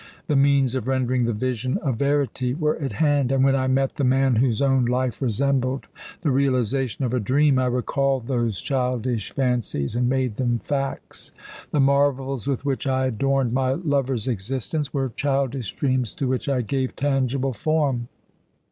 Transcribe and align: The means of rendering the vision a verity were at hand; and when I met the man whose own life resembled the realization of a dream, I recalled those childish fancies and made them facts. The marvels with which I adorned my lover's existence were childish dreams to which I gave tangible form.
The 0.25 0.35
means 0.35 0.73
of 0.73 0.87
rendering 0.87 1.25
the 1.25 1.31
vision 1.31 1.77
a 1.83 1.91
verity 1.93 2.55
were 2.55 2.75
at 2.81 2.93
hand; 2.93 3.31
and 3.31 3.43
when 3.43 3.55
I 3.55 3.67
met 3.67 3.97
the 3.97 4.03
man 4.03 4.37
whose 4.37 4.59
own 4.59 4.85
life 4.85 5.21
resembled 5.21 5.85
the 6.21 6.31
realization 6.31 7.05
of 7.05 7.13
a 7.13 7.19
dream, 7.19 7.59
I 7.59 7.67
recalled 7.67 8.25
those 8.25 8.59
childish 8.61 9.29
fancies 9.29 9.95
and 9.95 10.09
made 10.09 10.37
them 10.37 10.57
facts. 10.57 11.31
The 11.69 11.79
marvels 11.79 12.47
with 12.47 12.65
which 12.65 12.87
I 12.87 13.05
adorned 13.05 13.53
my 13.53 13.73
lover's 13.73 14.27
existence 14.27 14.91
were 14.91 15.11
childish 15.15 15.71
dreams 15.75 16.15
to 16.15 16.27
which 16.27 16.49
I 16.49 16.61
gave 16.63 16.95
tangible 16.95 17.53
form. 17.53 18.07